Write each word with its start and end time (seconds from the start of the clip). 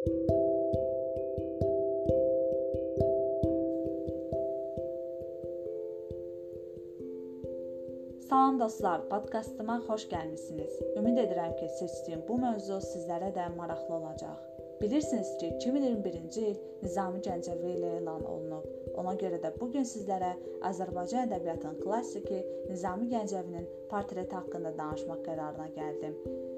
Salam 0.00 0.12
dostlar, 8.60 9.08
podkastıma 9.08 9.82
xoş 9.86 10.06
gəlmisiniz. 10.08 10.72
Ümid 10.96 11.16
edirəm 11.16 11.52
ki, 11.56 11.68
seçdiyim 11.78 12.22
bu 12.28 12.38
mövzu 12.40 12.78
sizlərə 12.86 13.28
də 13.36 13.44
maraqlı 13.56 13.94
olacaq. 13.94 14.38
Bilirsiniz 14.80 15.36
ki, 15.36 15.52
2021-ci 15.60 16.40
il 16.48 16.56
Nizami 16.82 17.20
Gəncəvi 17.20 17.76
ilə 17.76 17.90
elan 18.00 18.24
olunub. 18.24 18.64
Ona 18.96 19.12
görə 19.20 19.36
də 19.44 19.52
bu 19.60 19.68
gün 19.74 19.84
sizlərə 19.84 20.32
Azərbaycan 20.62 21.28
ədəbiyyatının 21.28 21.76
klassiki 21.84 22.40
Nizami 22.70 23.12
Gəncəvinin 23.12 23.68
portreti 23.92 24.34
haqqında 24.34 24.78
danışmaq 24.78 25.20
qərarına 25.28 25.68
gəldim. 25.76 26.49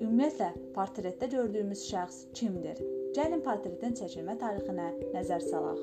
Ümumiyyətlə, 0.00 0.50
portretdə 0.74 1.28
gördüyümüz 1.36 1.84
şəxs 1.90 2.24
kimdir? 2.38 2.80
Gəlin 3.16 3.44
portretin 3.46 3.94
çəkilmə 4.00 4.38
tarixinə 4.40 4.90
nəzər 5.14 5.44
salaq. 5.44 5.80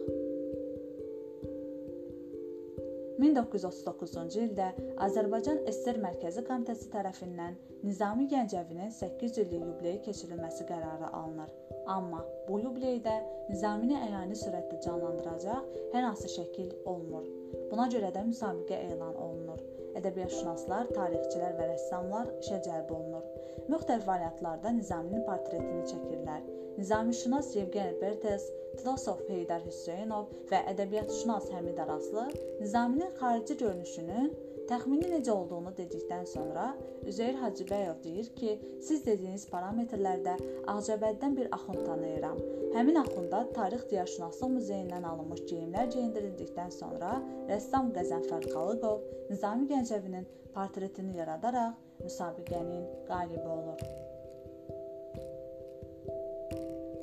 1939-cu 3.22 4.46
ildə 4.48 4.68
Azərbaycan 5.05 5.60
SSR 5.70 6.00
Mərkəzi 6.02 6.41
Komitəsi 6.48 6.88
tərəfindən 6.94 7.58
Nizami 7.86 8.26
Gəncəvinin 8.32 8.90
800 8.96 9.44
illik 9.44 9.68
yubileyi 9.68 10.00
keçirilməsi 10.08 10.66
qərarı 10.70 11.12
alınır. 11.20 11.52
Amma 11.96 12.24
bu 12.48 12.60
yubileydə 12.63 13.13
Nizamini 13.52 13.99
əyani 13.99 14.38
sürətdə 14.41 14.82
canlandıracaq 14.86 15.70
hər 15.94 16.08
hansı 16.10 16.34
şəkil 16.34 16.74
olmur. 16.90 17.27
Buna 17.70 17.88
görə 17.94 18.10
də 18.16 18.26
müsabiqə 18.32 18.82
elan 18.90 19.16
olunur. 19.16 19.62
Ədəbiyyatşünaslar, 20.00 20.90
tarixçilər 20.95 21.58
və 21.59 21.68
rəssamlar 21.73 22.30
işə 22.40 22.62
cəlb 22.68 22.91
olunur. 22.95 23.26
Müxtəlif 23.72 24.08
variantlarda 24.08 24.72
Nizaminin 24.77 25.26
portretini 25.27 25.84
çəkirlər. 25.91 26.45
Nizamişünas 26.77 27.55
Yevgeni 27.55 27.98
Bertes, 28.02 28.46
filosof 28.80 29.20
Heydər 29.30 29.66
Hüseynov 29.66 30.32
və 30.51 30.62
ədəbiyyatşünas 30.71 31.49
Həmid 31.51 31.82
Araslı 31.84 32.29
Nizaminin 32.62 33.12
xarici 33.20 33.57
görünüşünün 33.57 34.32
təxmini 34.71 35.10
necə 35.12 35.34
olduğunu 35.35 35.74
dedikdən 35.77 36.26
sonra 36.32 36.70
Üzeyir 37.12 37.35
Hacıbəyov 37.41 38.04
deyir 38.04 38.27
ki, 38.38 38.51
siz 38.88 39.04
dediyiniz 39.05 39.48
parametrlərdə 39.51 40.38
Ağcabəddən 40.71 41.35
bir 41.38 41.49
axund 41.57 41.82
tanıyıram. 41.85 42.38
Həmin 42.76 42.99
axunda 43.01 43.41
Tarix 43.55 43.84
Diyarşünaslıq 43.90 44.54
muzeyindən 44.55 45.07
alınmış 45.12 45.41
geyimlər 45.49 45.90
geyindirildikdən 45.96 46.71
sonra 46.77 47.18
rəssam 47.49 47.91
Qəzənfər 47.98 48.48
Xalıqov 48.54 49.01
Nizami 49.32 49.68
Gəncəvinin 49.82 50.26
portretini 50.54 51.15
yaradaraq 51.18 51.77
müsabiqənin 52.04 52.84
qalibi 53.07 53.48
olur. 53.54 53.79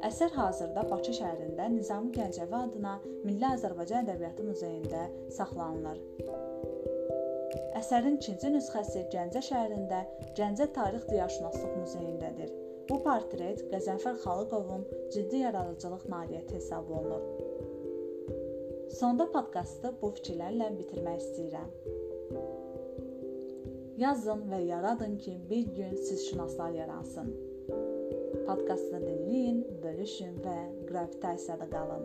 Əsər 0.08 0.30
hazırda 0.36 0.84
Bakı 0.92 1.16
şəhərində 1.16 1.66
Nizami 1.72 2.12
Gəncəvi 2.14 2.56
adına 2.60 2.92
Milli 3.24 3.48
Azərbaycan 3.48 4.06
Ədəbiyyatı 4.06 4.46
Muzeyində 4.46 5.02
saxlanılır. 5.40 5.98
Əsərin 7.82 8.20
ikinci 8.20 8.54
nüsxəsi 8.54 9.04
Gəncə 9.16 9.42
şəhərində 9.50 10.04
Gəncə 10.38 10.70
Tarix 10.78 11.10
Diyarşünaslıq 11.10 11.76
Muzeyindədir. 11.82 12.56
Bu 12.86 13.02
portret 13.02 13.66
Qəzənfər 13.74 14.22
Xalıqovun 14.22 14.86
ciddi 15.16 15.42
yaradıcılıq 15.48 16.06
nailiyyəti 16.14 16.60
hesab 16.60 16.94
olunur. 17.00 17.26
Sonda 19.02 19.26
podkastı 19.34 19.96
bu 19.98 20.14
fikirlərlə 20.20 20.76
bitirmək 20.78 21.24
istəyirəm. 21.26 21.97
Yazın 23.98 24.44
və 24.50 24.60
yaradın 24.62 25.16
ki, 25.18 25.32
bir 25.50 25.66
gün 25.74 25.94
siz 25.96 26.28
şünaslar 26.30 26.70
yaransın. 26.70 27.32
Podkastı 28.46 29.00
dinləyin, 29.02 29.64
bölüşün 29.82 30.36
və 30.44 30.58
qravitasiyada 30.86 31.66
qalın. 31.72 32.04